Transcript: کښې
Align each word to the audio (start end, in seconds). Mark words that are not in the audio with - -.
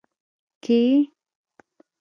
کښې 0.63 0.79